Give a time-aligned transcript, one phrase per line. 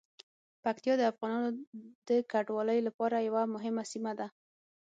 [0.63, 1.49] پکتیا د افغانانو
[2.07, 4.27] د کډوالۍ لپاره یوه مهمه سیمه ده.